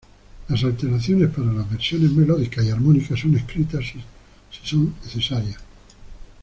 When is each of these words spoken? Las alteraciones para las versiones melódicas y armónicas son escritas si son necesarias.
Las 0.47 0.63
alteraciones 0.63 1.29
para 1.29 1.53
las 1.53 1.69
versiones 1.69 2.11
melódicas 2.11 2.65
y 2.65 2.71
armónicas 2.71 3.19
son 3.19 3.35
escritas 3.35 3.85
si 3.85 4.67
son 4.67 4.95
necesarias. 5.03 5.59